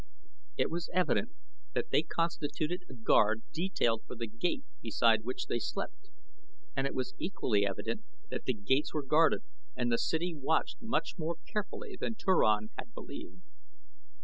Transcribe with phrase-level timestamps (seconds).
[0.57, 1.29] It was evident
[1.75, 6.09] that they constituted a guard detailed for the gate beside which they slept,
[6.75, 9.43] and it was equally evident that the gates were guarded
[9.75, 13.43] and the city watched much more carefully than Turan had believed.